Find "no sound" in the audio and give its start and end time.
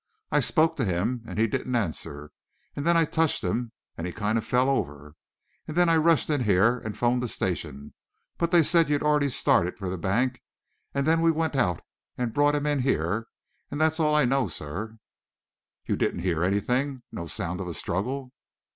17.11-17.61